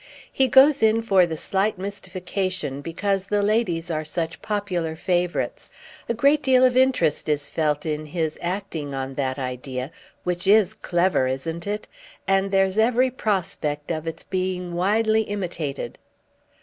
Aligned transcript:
"He 0.31 0.47
goes 0.47 0.81
in 0.81 1.03
for 1.03 1.27
the 1.27 1.37
slight 1.37 1.77
mystification 1.77 2.81
because 2.81 3.27
the 3.27 3.43
ladies 3.43 3.91
are 3.91 4.03
such 4.03 4.41
popular 4.41 4.95
favourites. 4.95 5.71
A 6.09 6.15
great 6.15 6.41
deal 6.41 6.63
of 6.65 6.75
interest 6.75 7.29
is 7.29 7.49
felt 7.51 7.85
in 7.85 8.07
his 8.07 8.35
acting 8.41 8.95
on 8.95 9.13
that 9.13 9.37
idea—which 9.37 10.47
is 10.47 10.73
clever, 10.73 11.27
isn't 11.27 11.67
it?—and 11.67 12.49
there's 12.49 12.79
every 12.79 13.11
prospect 13.11 13.91
of 13.91 14.07
its 14.07 14.23
being 14.23 14.73
widely 14.73 15.21
imitated." 15.21 15.99